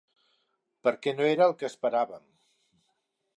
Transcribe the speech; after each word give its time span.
Perquè 0.87 1.13
no 1.17 1.27
era 1.33 1.45
el 1.49 1.53
que 1.59 1.69
esperàvem. 1.69 2.25